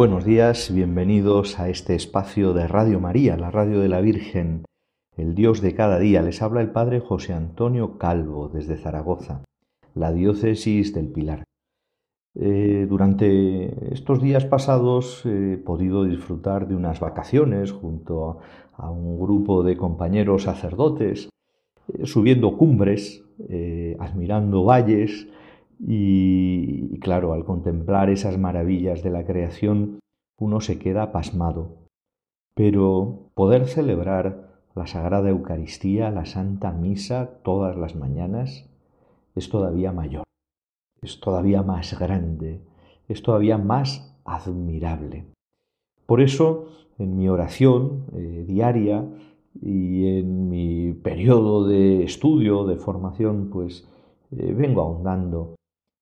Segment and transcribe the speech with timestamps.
[0.00, 4.64] Buenos días, bienvenidos a este espacio de Radio María, la radio de la Virgen,
[5.14, 6.22] el Dios de cada día.
[6.22, 9.44] Les habla el Padre José Antonio Calvo desde Zaragoza,
[9.94, 11.44] la diócesis del Pilar.
[12.34, 18.40] Eh, durante estos días pasados he podido disfrutar de unas vacaciones junto
[18.78, 21.28] a, un grupo de compañeros sacerdotes,
[21.92, 25.28] eh, subiendo cumbres, eh, admirando valles,
[25.82, 30.00] y, claro, al contemplar esas maravillas de la creación,
[30.38, 31.76] uno se queda pasmado.
[32.54, 38.68] Pero poder celebrar la Sagrada Eucaristía, la Santa Misa, todas las mañanas,
[39.34, 40.24] es todavía mayor,
[41.02, 42.60] es todavía más grande,
[43.08, 45.24] es todavía más admirable.
[46.06, 49.04] Por eso, en mi oración eh, diaria
[49.62, 53.88] y en mi periodo de estudio, de formación, pues
[54.32, 55.54] eh, vengo ahondando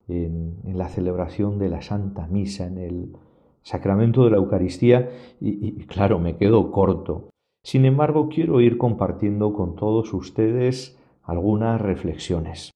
[0.09, 3.17] en, la celebración de la Santa Misa, en el
[3.63, 5.11] sacramento de la Eucaristía,
[5.41, 7.31] y, claro, me quedo corto.
[7.63, 12.71] Sin embargo, quiero ir compartiendo con todos ustedes algunas reflexiones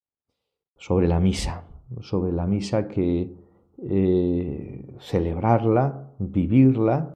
[0.76, 1.64] sobre la misa,
[2.00, 3.32] sobre la misa que
[3.82, 7.14] eh, celebrarla, vivirla,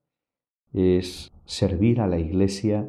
[0.73, 2.89] es servir a la Iglesia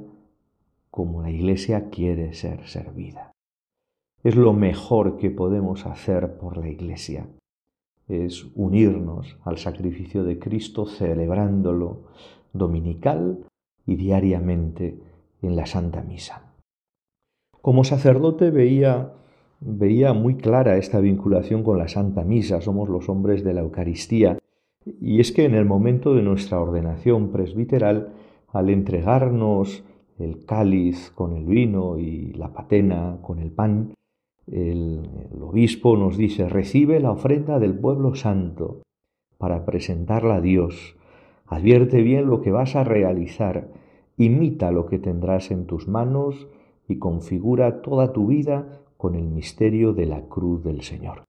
[0.89, 3.31] como la Iglesia quiere ser servida
[4.27, 7.29] es lo mejor que podemos hacer por la Iglesia.
[8.09, 12.01] Es unirnos al sacrificio de Cristo celebrándolo
[12.51, 13.45] dominical
[13.85, 14.99] y diariamente
[15.41, 16.51] en la Santa Misa.
[17.61, 19.13] Como sacerdote veía,
[19.61, 24.39] veía muy clara esta vinculación con la Santa Misa, somos los hombres de la Eucaristía,
[24.99, 28.09] y es que en el momento de nuestra ordenación presbiteral,
[28.51, 29.85] al entregarnos
[30.19, 33.93] el cáliz con el vino y la patena con el pan,
[34.47, 35.01] el,
[35.41, 38.81] obispo nos dice, recibe la ofrenda del pueblo santo
[39.37, 40.95] para presentarla a Dios.
[41.45, 43.71] Advierte bien lo que vas a realizar,
[44.17, 46.47] imita lo que tendrás en tus manos
[46.87, 51.23] y configura toda tu vida con el misterio de la cruz del Señor.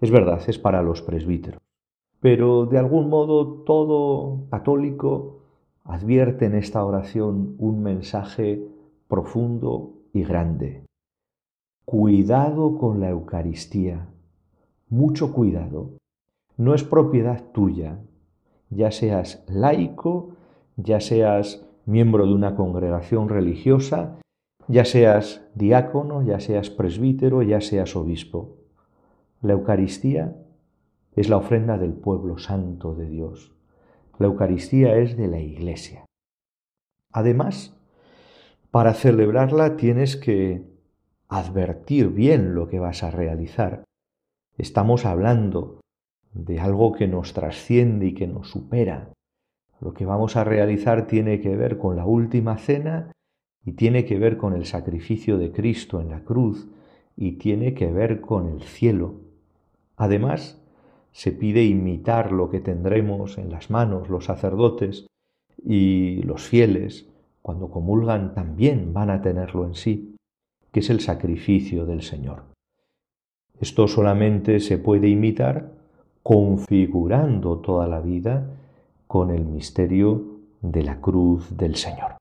[0.00, 1.60] Es verdad, es para los presbíteros,
[2.20, 5.38] pero de algún modo todo católico
[5.84, 8.66] advierte en esta oración un mensaje
[9.08, 10.84] profundo y grande.
[11.84, 14.06] Cuidado con la Eucaristía,
[14.88, 15.98] mucho cuidado.
[16.56, 17.98] No es propiedad tuya,
[18.70, 20.36] ya seas laico,
[20.76, 24.20] ya seas miembro de una congregación religiosa,
[24.68, 28.58] ya seas diácono, ya seas presbítero, ya seas obispo.
[29.40, 30.36] La Eucaristía
[31.16, 33.52] es la ofrenda del pueblo santo de Dios.
[34.20, 36.04] La Eucaristía es de la Iglesia.
[37.10, 37.76] Además,
[38.70, 40.71] para celebrarla tienes que
[41.32, 43.84] advertir bien lo que vas a realizar.
[44.58, 45.80] Estamos hablando
[46.34, 49.08] de algo que nos trasciende y que nos supera.
[49.80, 53.12] Lo que vamos a realizar tiene que ver con la última cena
[53.64, 56.68] y tiene que ver con el sacrificio de Cristo en la cruz
[57.16, 59.14] y tiene que ver con el cielo.
[59.96, 60.60] Además,
[61.12, 65.06] se pide imitar lo que tendremos en las manos los sacerdotes
[65.64, 67.08] y los fieles,
[67.40, 70.11] cuando comulgan, también van a tenerlo en sí
[70.72, 72.44] que es el sacrificio del Señor.
[73.60, 75.70] Esto solamente se puede imitar
[76.22, 78.48] configurando toda la vida
[79.06, 82.16] con el misterio de la cruz del Señor.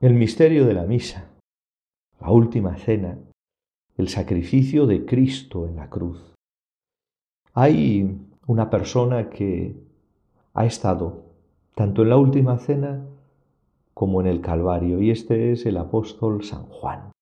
[0.00, 1.28] El misterio de la misa,
[2.20, 3.18] la última cena,
[3.96, 6.34] el sacrificio de Cristo en la cruz.
[7.52, 9.76] Hay una persona que
[10.54, 11.24] ha estado
[11.74, 13.04] tanto en la última cena
[14.00, 17.12] como en el Calvario, y este es el apóstol San Juan,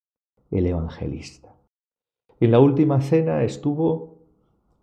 [0.52, 1.52] el evangelista.
[2.38, 4.18] En la última cena estuvo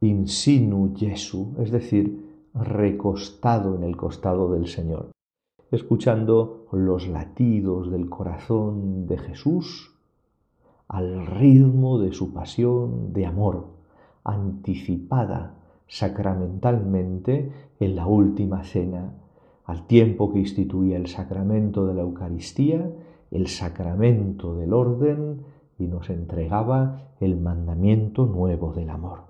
[0.01, 2.21] in sinu Jesu, es decir,
[2.53, 5.11] recostado en el costado del Señor.
[5.71, 9.95] escuchando los latidos del corazón de Jesús
[10.89, 13.67] al ritmo de su pasión de amor,
[14.25, 15.55] anticipada
[15.87, 19.13] sacramentalmente en la última cena,
[19.65, 22.89] al tiempo que instituía el sacramento de la Eucaristía,
[23.31, 25.43] el sacramento del orden
[25.77, 29.25] y nos entregaba el mandamiento nuevo del amor.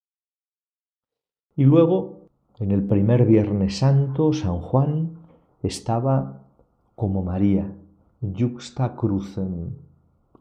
[1.55, 2.27] Y luego,
[2.59, 5.17] en el primer Viernes Santo, San Juan
[5.63, 6.43] estaba
[6.95, 7.73] como María,
[8.21, 9.71] juxta crucem,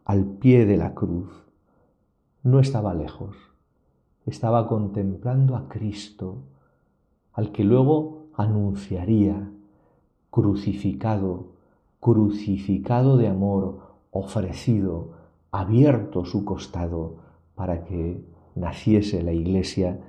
[0.03, 1.29] al pie de la cruz.
[2.43, 3.35] No estaba lejos,
[4.25, 6.43] estaba contemplando a Cristo,
[7.33, 9.51] al que luego anunciaría,
[10.35, 11.53] crucificado,
[12.01, 13.79] crucificado de amor,
[14.11, 15.11] ofrecido,
[15.49, 17.19] abierto su costado
[17.55, 18.21] para que
[18.53, 20.01] naciese la iglesia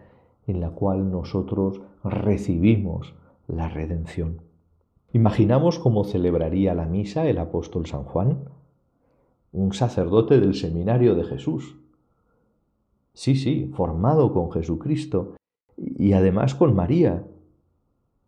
[0.48, 3.14] en la cual nosotros recibimos
[3.46, 4.42] la redención.
[5.12, 8.50] Imaginamos cómo celebraría la misa el apóstol San Juan,
[9.52, 11.78] un sacerdote del seminario de Jesús.
[13.12, 15.36] Sí, sí, formado con Jesucristo
[15.76, 17.24] y además con María.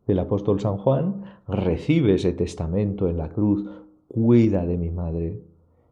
[0.09, 3.65] El apóstol San Juan recibe ese testamento en la cruz,
[4.09, 5.41] cuida de mi madre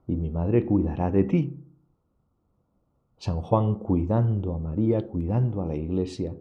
[0.09, 1.57] y mi madre cuidará de ti.
[3.19, 6.35] San Juan cuidando a María, cuidando a la iglesia.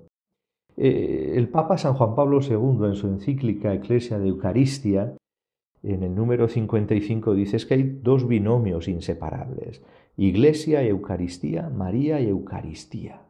[0.75, 5.16] Eh, el Papa San Juan Pablo II en su encíclica Eclesia de Eucaristía
[5.86, 9.83] en el número 55 dice que hay dos binomios inseparables,
[10.18, 13.22] Iglesia y Eucaristía, María y Eucaristía.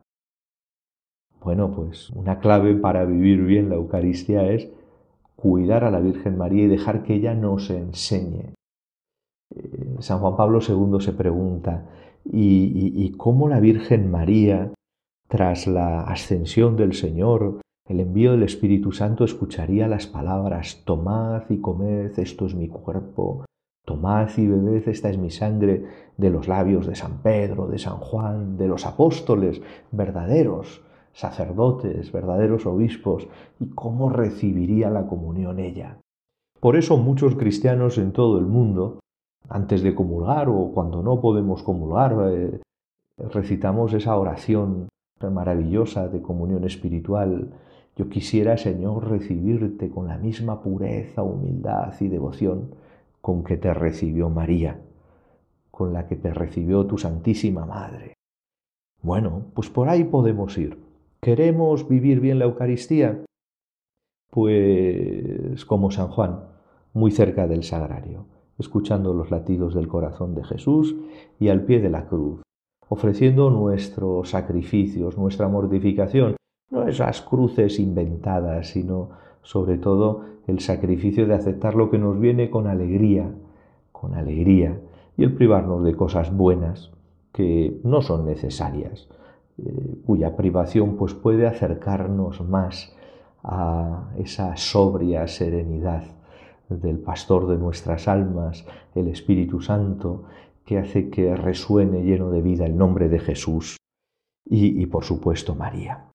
[1.46, 4.68] Bueno, pues una clave para vivir bien la Eucaristía es
[5.36, 8.56] cuidar a la Virgen María y dejar que ella nos enseñe.
[9.56, 11.86] Eh, San Juan Pablo II se pregunta,
[12.26, 14.72] ¿y, y cómo la Virgen María,
[15.28, 21.58] tras la ascensión del Señor, el envío del Espíritu Santo escucharía las palabras, tomad y
[21.58, 23.46] comed, esto es mi cuerpo,
[23.86, 25.86] tomad y bebed, esta es mi sangre,
[26.18, 29.62] de los labios de San Pedro, de San Juan, de los apóstoles
[29.92, 30.82] verdaderos,
[31.16, 33.28] sacerdotes, verdaderos obispos,
[33.60, 35.98] y cómo recibiría la comunión ella.
[36.60, 39.00] Por eso muchos cristianos en todo el mundo,
[39.50, 42.60] antes de comulgar o cuando no podemos comulgar, eh,
[43.18, 44.90] recitamos esa oración
[45.20, 47.50] maravillosa de comunión espiritual
[47.96, 52.76] yo quisiera, Señor, recibirte con la misma pureza, humildad y devoción
[53.22, 54.82] con que te recibió María,
[55.72, 58.16] con la que te recibió tu Santísima Madre.
[59.02, 60.78] Bueno, pues por ahí podemos ir.
[61.25, 63.25] ¿Queremos vivir bien la Eucaristía?
[64.30, 66.42] Pues como San Juan,
[66.94, 68.27] muy cerca del sagrario,
[68.60, 70.95] escuchando los latidos del corazón de Jesús
[71.39, 72.44] y al pie de la cruz,
[72.89, 76.36] ofreciendo nuestros sacrificios, nuestra mortificación,
[76.69, 79.10] no esas cruces inventadas, sino
[79.42, 83.33] sobre todo el sacrificio de aceptar lo que nos viene con alegría,
[83.92, 84.80] con alegría,
[85.18, 86.92] y el privarnos de cosas buenas
[87.31, 89.10] que no son necesarias,
[89.57, 92.96] eh, cuya privación pues puede acercarnos más
[93.44, 96.03] a esa sobria serenidad
[96.70, 98.65] del pastor de nuestras almas,
[98.96, 100.24] el Espíritu Santo,
[100.65, 103.77] que hace que resuene lleno de vida el nombre de Jesús
[104.46, 106.10] y, y por supuesto María.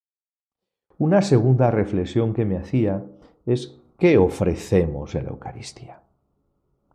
[0.99, 3.05] Una segunda reflexión que me hacía
[3.47, 6.03] es ¿qué ofrecemos en la Eucaristía?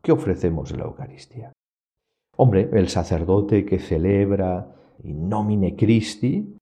[0.01, 1.51] ¿Qué ofrecemos en la Eucaristía?
[2.38, 6.56] Hombre, el sacerdote que celebra in nomine Christi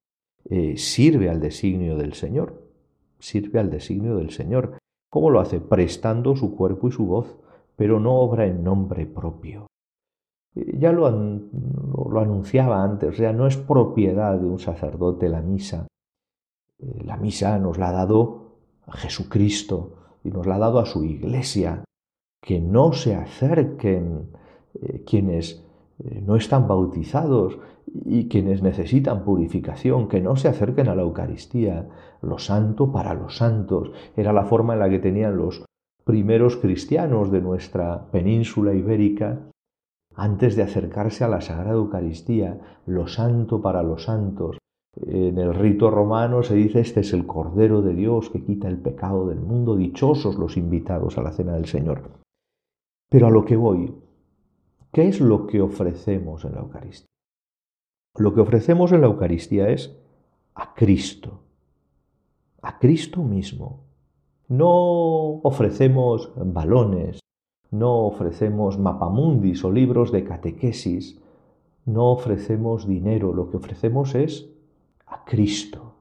[0.46, 2.70] eh, sirve al designio del Señor,
[3.18, 4.78] sirve al designio del Señor.
[5.10, 5.62] ¿Cómo lo hace?
[5.62, 7.38] Prestando su cuerpo y su voz,
[7.76, 9.68] pero no obra en nombre propio.
[10.56, 15.88] Eh, ya lo, lo anunciaba antes, sea, no es propiedad de un sacerdote la misa,
[16.80, 18.58] eh, la misa nos la ha dado
[18.90, 21.86] Jesucristo y nos la ha dado a su iglesia.
[22.42, 24.28] Que no se acerquen
[25.06, 25.64] quienes
[26.26, 27.58] no están bautizados
[28.06, 31.88] y quienes necesitan purificación, que no se acerquen a la Eucaristía.
[32.22, 35.66] Lo santo para los santos era la forma en la que tenían los
[36.04, 39.40] primeros cristianos de nuestra península ibérica
[40.16, 44.58] antes de acercarse a la Sagrada Eucaristía, lo santo para los santos,
[44.96, 48.78] en el rito romano se dice, este es el Cordero de Dios que quita el
[48.78, 52.12] pecado del mundo, dichosos los invitados a la cena del Señor.
[53.10, 53.96] Pero a lo que voy,
[54.92, 57.13] ¿qué es lo que ofrecemos en la Eucaristía?
[58.16, 59.98] Lo que ofrecemos en la Eucaristía es
[60.54, 61.40] a Cristo,
[62.62, 63.86] a Cristo mismo.
[64.48, 67.20] No ofrecemos balones,
[67.72, 71.20] no ofrecemos mapamundis o libros de catequesis,
[71.86, 74.48] no ofrecemos dinero, lo que ofrecemos es
[75.08, 75.96] a Cristo,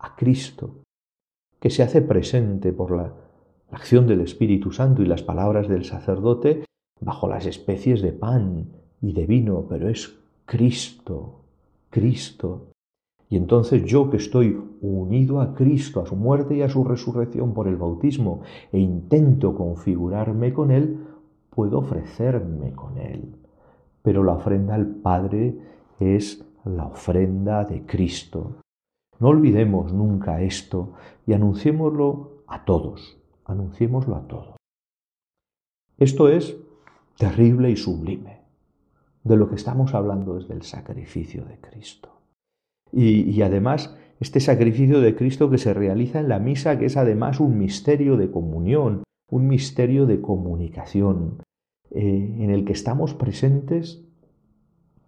[0.00, 0.82] a Cristo,
[1.60, 3.14] que se hace presente por la
[3.70, 6.64] acción del Espíritu Santo y las palabras del sacerdote
[7.00, 10.18] bajo las especies de pan y de vino, pero es
[10.50, 11.44] Cristo,
[11.90, 12.72] Cristo.
[13.28, 17.54] Y entonces yo que estoy unido a Cristo, a su muerte y a su resurrección
[17.54, 18.40] por el bautismo,
[18.72, 21.06] e intento configurarme con Él,
[21.50, 23.36] puedo ofrecerme con Él.
[24.02, 25.56] Pero la ofrenda al Padre
[26.00, 28.56] es la ofrenda de Cristo.
[29.20, 30.94] No olvidemos nunca esto
[31.28, 34.56] y anunciémoslo a todos, anunciémoslo a todos.
[35.96, 36.56] Esto es
[37.16, 38.39] terrible y sublime.
[39.30, 42.08] De lo que estamos hablando es del sacrificio de Cristo.
[42.90, 47.38] Y, además, este sacrificio de Cristo que se realiza en la misa, que es además
[47.38, 51.44] un misterio de comunión, un misterio de comunicación,
[51.92, 54.04] eh, en el que estamos presentes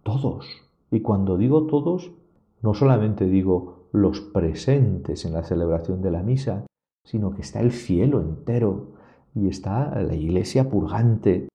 [0.03, 0.47] todos.
[0.89, 2.13] Y cuando digo todos,
[2.61, 6.65] no solamente digo los presentes en la celebración de la misa,
[7.05, 8.93] sino que está el cielo entero
[9.35, 11.49] y está la iglesia purgante.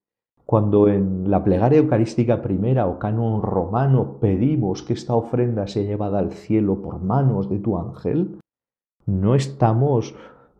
[0.49, 6.17] Cuando en la plegaria eucarística primera o canon romano pedimos que esta ofrenda sea llevada
[6.17, 8.39] al cielo por manos de tu ángel,
[9.05, 10.15] no estamos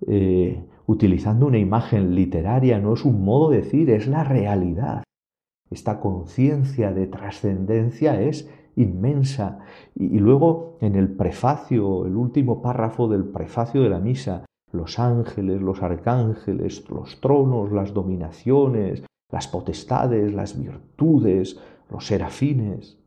[0.06, 5.02] eh, utilizando una imagen literaria, no es un modo de decir, es la realidad.
[5.72, 9.58] Esta conciencia de trascendencia es inmensa.
[9.96, 15.60] Y, luego en el prefacio, el último párrafo del prefacio de la misa, los ángeles,
[15.64, 21.60] los arcángeles, los tronos, las dominaciones, las potestades, las virtudes,
[21.90, 22.98] los serafines.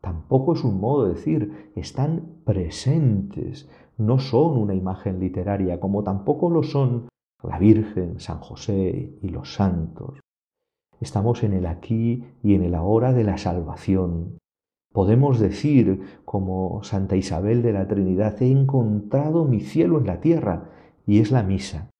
[0.00, 6.50] Tampoco es un modo de decir, están presentes, no son una imagen literaria, como tampoco
[6.50, 7.08] lo son
[7.42, 10.20] la Virgen, San José y los santos.
[11.00, 14.38] Estamos en el aquí y en el ahora de la salvación.
[14.92, 20.70] Podemos decir, como Santa Isabel de la Trinidad, he encontrado mi cielo en la tierra,
[21.06, 21.90] y es la misa.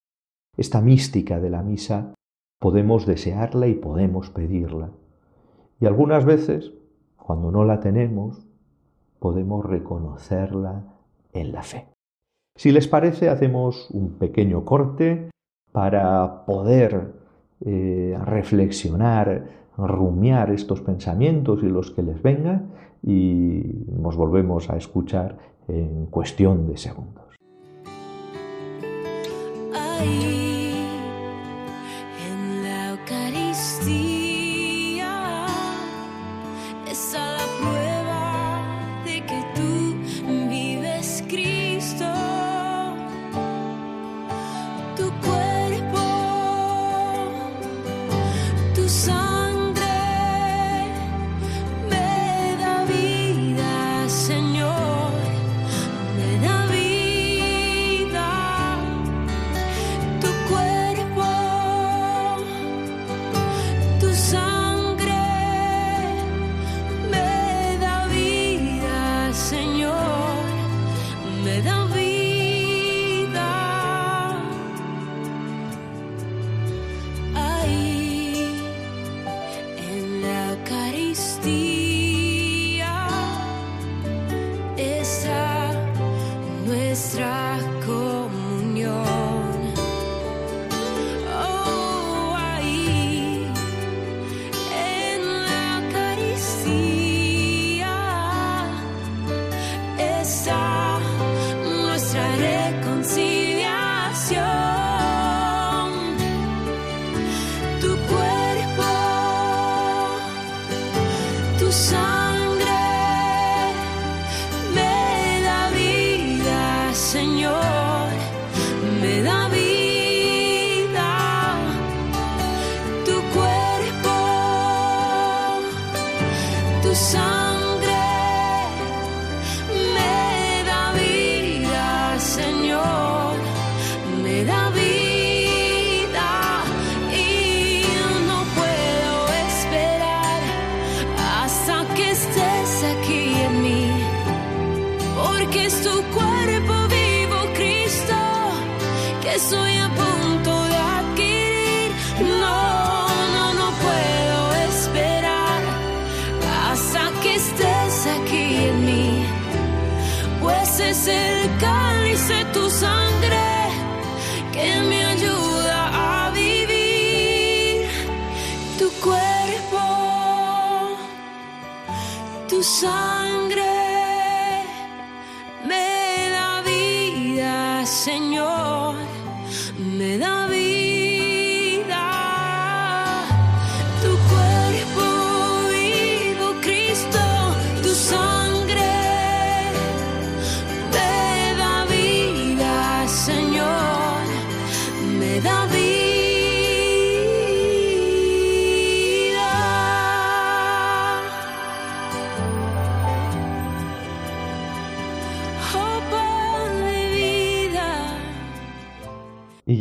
[0.57, 2.15] Esta mística de la misa
[2.59, 4.91] podemos desearla y podemos pedirla.
[5.81, 6.73] Y algunas veces,
[7.17, 8.47] cuando no la tenemos,
[9.19, 10.85] podemos reconocerla
[11.33, 11.87] en la fe.
[12.57, 15.31] Si les parece, hacemos un pequeño corte
[15.73, 17.13] para poder
[17.65, 19.45] eh, reflexionar,
[19.77, 22.71] rumiar estos pensamientos y los que les vengan
[23.03, 25.37] y nos volvemos a escuchar
[25.69, 27.25] en cuestión de segundos.
[116.97, 117.66] Señor,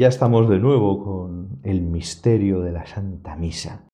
[0.06, 3.88] ya estamos de nuevo con el misterio de la Santa Misa.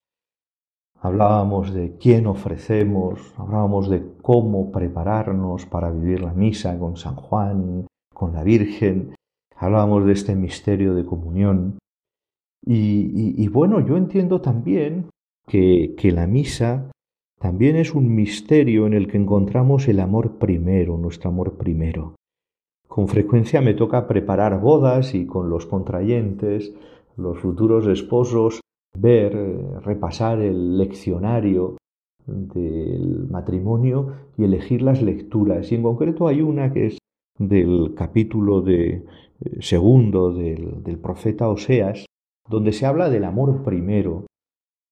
[1.00, 7.88] Hablábamos de quién ofrecemos, hablábamos de cómo prepararnos para vivir la misa con San Juan,
[8.14, 9.16] con la Virgen,
[9.56, 11.80] hablábamos de este misterio de comunión.
[12.66, 15.10] Y, bueno, yo entiendo también
[15.48, 16.92] que, que la misa
[17.40, 22.16] también es un misterio en el que encontramos el amor primero, nuestro amor primero.
[22.92, 26.74] Con frecuencia me toca preparar bodas y con los contrayentes,
[27.16, 28.60] los futuros esposos,
[28.94, 31.78] ver, eh, repasar el leccionario
[32.28, 35.72] del matrimonio y elegir las lecturas.
[35.72, 36.98] Y en concreto hay una que es
[37.40, 39.04] del capítulo de, eh,
[39.62, 42.06] segundo del, del profeta Oseas,
[42.50, 44.26] donde se habla del amor primero.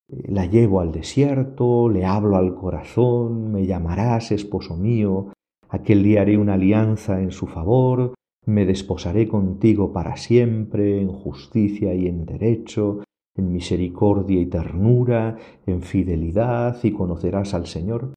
[0.07, 5.33] La llevo al desierto, le hablo al corazón, me llamarás esposo mío,
[5.69, 11.93] Aquel día haré una alianza en su favor, me desposaré contigo para siempre, en justicia
[11.93, 13.03] y en derecho,
[13.35, 18.13] en misericordia y ternura, en fidelidad, y conocerás al Señor.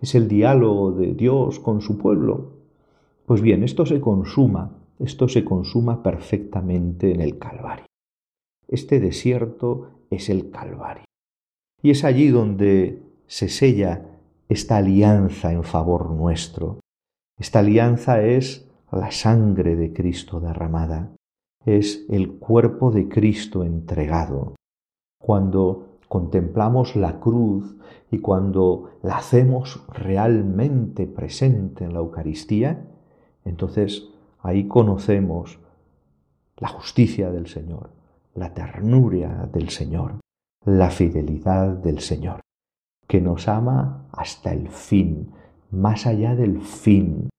[0.00, 2.52] Es el diálogo de Dios con su pueblo.
[3.24, 7.86] Pues bien, esto se consuma, esto se consuma perfectamente en el Calvario.
[8.68, 11.04] Este desierto es el Calvario.
[11.82, 14.06] Y es allí donde se sella
[14.48, 16.81] esta alianza en favor nuestro,
[17.38, 21.12] esta alianza es la sangre de Cristo derramada,
[21.64, 24.54] es el cuerpo de Cristo entregado.
[25.20, 27.74] Cuando contemplamos la cruz
[28.10, 32.86] y cuando la hacemos realmente presente en la Eucaristía,
[33.44, 35.58] entonces ahí conocemos
[36.58, 37.90] la justicia del Señor,
[38.34, 40.20] la ternura del Señor,
[40.64, 42.40] la fidelidad del Señor,
[43.08, 45.32] que nos ama hasta el fin,
[45.72, 47.30] más allá del fin,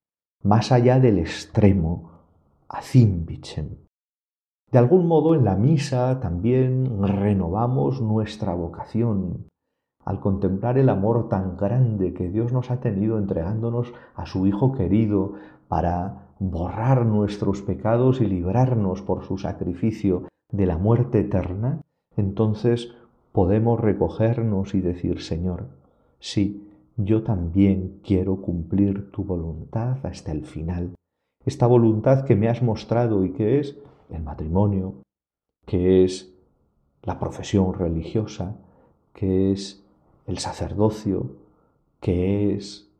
[0.42, 2.10] más allá del extremo,
[2.68, 3.76] a Zimbichem.
[4.70, 9.46] De algún modo en la misa también renovamos nuestra vocación
[10.04, 14.72] al contemplar el amor tan grande que Dios nos ha tenido entregándonos a su Hijo
[14.72, 15.34] querido
[15.68, 21.80] para borrar nuestros pecados y librarnos por su sacrificio de la muerte eterna,
[22.16, 22.94] entonces
[23.32, 25.68] podemos recogernos y decir, Señor,
[26.18, 26.63] sí,
[26.96, 30.94] yo también quiero cumplir tu voluntad hasta el final.
[31.44, 33.76] Esta voluntad que me has mostrado y que es
[34.10, 34.94] el matrimonio,
[35.66, 36.32] que es
[37.02, 38.56] la profesión religiosa,
[39.12, 39.84] que es
[40.26, 41.36] el sacerdocio,
[42.00, 42.90] que es,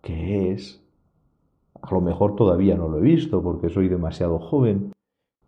[0.00, 0.80] que es,
[1.80, 4.92] a lo mejor todavía no lo he visto porque soy demasiado joven,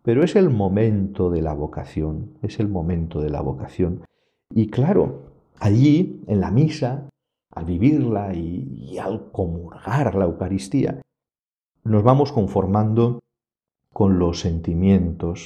[0.03, 4.01] pero es el momento de la vocación, es el momento de la vocación.
[4.53, 5.21] Y claro,
[5.59, 7.07] allí, en la misa,
[7.51, 11.01] al vivirla y, al comulgar la Eucaristía,
[11.83, 13.19] nos vamos conformando
[13.93, 15.45] con los sentimientos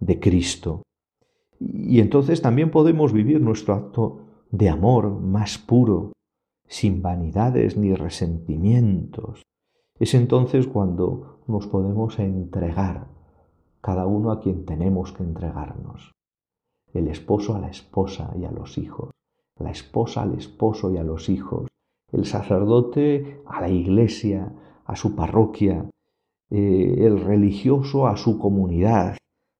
[0.00, 0.82] de Cristo.
[1.60, 6.12] Y entonces también podemos vivir nuestro acto de amor más puro,
[6.66, 9.42] sin vanidades ni resentimientos.
[9.98, 13.06] Es entonces cuando nos podemos entregar,
[13.80, 16.12] cada uno a quien tenemos que entregarnos,
[16.94, 19.10] el esposo a la esposa y a los hijos,
[19.58, 21.68] la esposa al esposo y a los hijos,
[22.12, 24.52] el sacerdote a la iglesia,
[24.84, 25.88] a su parroquia,
[26.50, 29.16] eh, el religioso a su comunidad,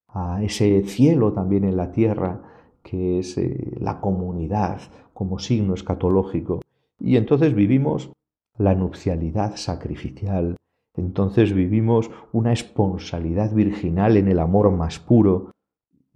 [0.09, 2.41] a ese cielo también en la tierra
[2.83, 4.79] que es eh, la comunidad
[5.13, 6.61] como signo escatológico.
[6.99, 8.11] Y entonces vivimos
[8.57, 10.55] la nupcialidad sacrificial,
[10.95, 15.51] entonces vivimos una esponsalidad virginal en el amor más puro,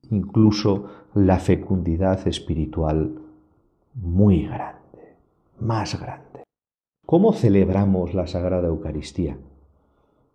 [0.10, 3.29] incluso la fecundidad espiritual
[4.02, 5.18] muy grande,
[5.60, 6.44] más grande.
[7.06, 9.38] ¿Cómo celebramos la Sagrada Eucaristía?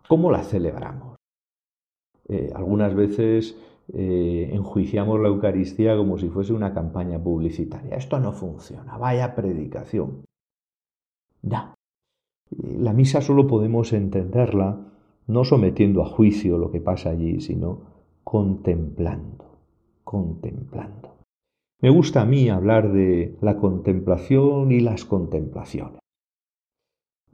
[0.07, 1.15] ¿Cómo la celebramos?
[2.27, 3.57] Eh, algunas veces
[3.93, 7.95] eh, enjuiciamos la Eucaristía como si fuese una campaña publicitaria.
[7.95, 10.25] Esto no funciona, vaya predicación.
[11.41, 11.73] Ya.
[12.59, 14.79] La misa solo podemos entenderla
[15.27, 17.81] no sometiendo a juicio lo que pasa allí, sino
[18.23, 19.45] contemplando,
[20.03, 21.14] contemplando.
[21.81, 25.99] Me gusta a mí hablar de la contemplación y las contemplaciones.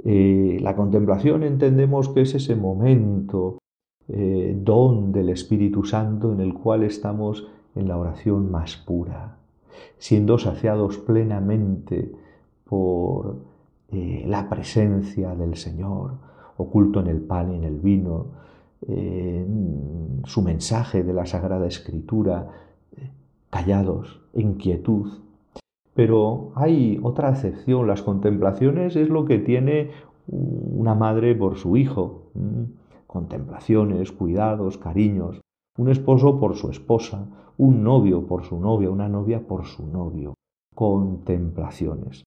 [0.04, 3.60] Eh, la contemplación entendemos que es ese momento
[4.08, 9.38] eh, don del Espíritu Santo en el cual estamos en la oración más pura,
[10.00, 12.12] siendo saciados plenamente
[12.66, 13.38] por
[13.92, 16.14] eh, la presencia del Señor,
[16.58, 18.42] oculto en el pan y en el vino,
[20.26, 22.71] su mensaje de la Sagrada Escritura,
[23.62, 25.08] callados, en quietud.
[25.94, 29.92] Pero hay otra excepción, las contemplaciones es lo que tiene
[30.28, 32.32] una madre por su hijo,
[33.08, 35.42] contemplaciones, cuidados, cariños,
[35.78, 40.34] un esposo por su esposa, un novio por su novia, una novia por su novio,
[40.74, 42.24] contemplaciones.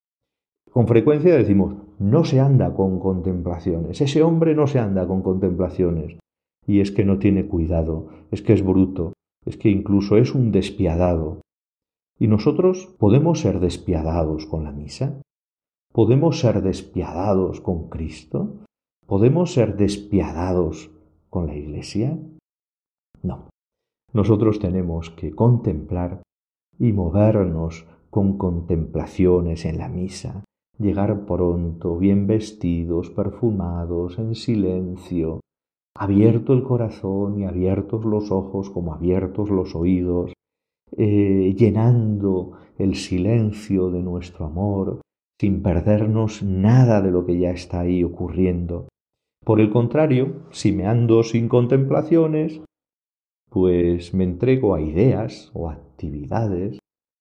[0.70, 6.18] Con frecuencia decimos, no se anda con contemplaciones, ese hombre no se anda con contemplaciones.
[6.66, 9.12] Y es que no tiene cuidado, es que es bruto,
[9.46, 11.40] es que incluso es un despiadado.
[12.18, 15.20] ¿Y nosotros podemos ser despiadados con la misa?
[15.92, 18.56] ¿Podemos ser despiadados con Cristo?
[19.06, 20.90] ¿Podemos ser despiadados
[21.30, 22.18] con la Iglesia?
[23.22, 23.48] No.
[24.12, 26.22] Nosotros tenemos que contemplar
[26.78, 30.44] y movernos con contemplaciones en la misa,
[30.78, 35.40] llegar pronto, bien vestidos, perfumados, en silencio,
[35.96, 40.32] abierto el corazón y abiertos los ojos como abiertos los oídos,
[40.96, 45.00] eh, llenando el silencio de nuestro amor,
[45.40, 48.88] sin perdernos nada de lo que ya está ahí ocurriendo.
[49.44, 52.60] Por el contrario, si me ando sin contemplaciones,
[53.50, 56.78] pues me entrego a ideas o actividades,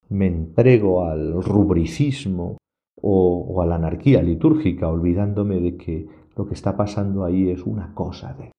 [0.09, 2.57] me entrego al rubricismo
[2.99, 7.63] o, o a la anarquía litúrgica, olvidándome de que lo que está pasando ahí es
[7.63, 8.51] una cosa de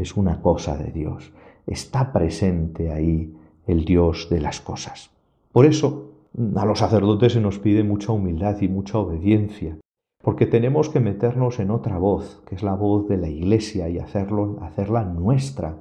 [0.00, 1.32] es una cosa de Dios.
[1.66, 3.34] Está presente ahí
[3.66, 5.10] el Dios de las cosas.
[5.52, 6.10] Por eso
[6.56, 9.76] a los sacerdotes se nos pide mucha humildad y mucha obediencia,
[10.22, 13.98] porque tenemos que meternos en otra voz, que es la voz de la Iglesia, y
[13.98, 15.80] hacerlo, hacerla nuestra.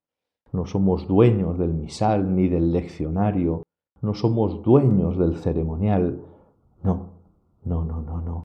[0.51, 3.63] No somos dueños del misal ni del leccionario,
[4.01, 6.21] no somos dueños del ceremonial.
[6.83, 7.09] No,
[7.65, 8.43] no, no, no, no.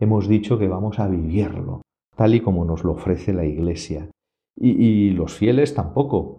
[0.00, 1.82] Hemos dicho que vamos a vivirlo,
[2.14, 4.10] tal y como nos lo ofrece la Iglesia.
[4.60, 6.38] Y, los fieles tampoco,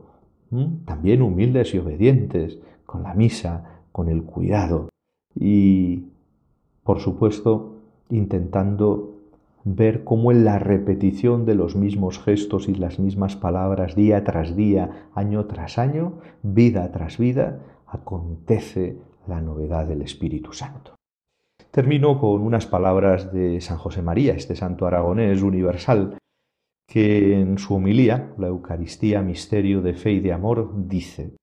[0.86, 4.90] también humildes y obedientes, con la misa, con el cuidado
[5.36, 6.06] y,
[6.84, 7.76] por supuesto,
[8.10, 9.16] intentando
[9.64, 14.56] ver cómo en la repetición de los mismos gestos y las mismas palabras día tras
[14.56, 20.96] día, año tras año, vida tras vida, acontece la novedad del Espíritu Santo.
[21.72, 26.18] Termino con unas palabras de San José María, este santo aragonés universal,
[26.90, 31.36] que en su homilía, la Eucaristía, misterio de fe y de amor, dice,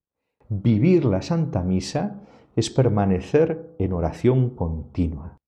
[0.49, 2.25] vivir la Santa Misa
[2.57, 5.39] es permanecer en oración continua,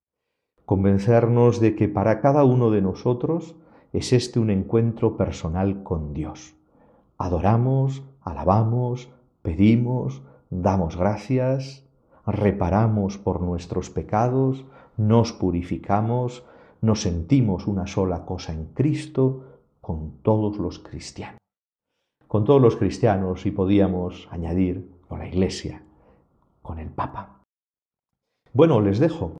[0.64, 3.56] convencernos de que para cada uno de nosotros
[3.92, 6.54] es este un encuentro personal con Dios.
[7.16, 9.10] Adoramos, alabamos,
[9.42, 11.84] pedimos, damos gracias,
[12.24, 14.64] reparamos por nuestros pecados,
[14.96, 16.44] nos purificamos,
[16.80, 19.47] nos sentimos una sola cosa en Cristo,
[19.88, 21.38] con todos los cristianos.
[22.26, 25.82] Con todos los cristianos y podíamos añadir con la Iglesia,
[26.60, 27.40] con el Papa.
[28.52, 29.38] Bueno, les dejo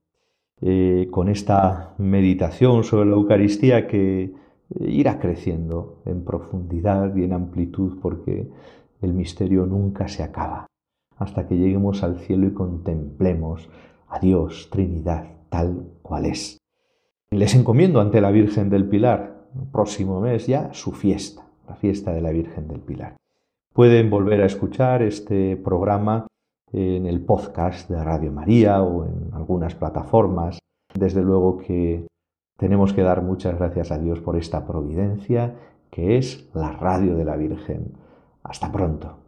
[0.63, 4.33] eh, con esta meditación sobre la Eucaristía que eh,
[4.81, 8.49] irá creciendo en profundidad y en amplitud porque
[9.03, 10.67] el misterio nunca se acaba
[11.19, 13.69] hasta que lleguemos al cielo y contemplemos
[14.09, 16.57] a Dios, Trinidad, tal cual es.
[17.31, 22.21] Les encomiendo ante la Virgen del Pilar próximo mes ya su fiesta, la fiesta de
[22.21, 23.17] la Virgen del Pilar.
[23.75, 26.27] Pueden volver a escuchar este programa
[26.73, 30.59] en el podcast de Radio María o en algunas plataformas.
[30.95, 32.07] Desde luego que
[32.59, 35.55] tenemos que dar muchas gracias a Dios por esta providencia
[35.91, 37.93] que es la radio de la Virgen.
[38.43, 39.28] Hasta pronto.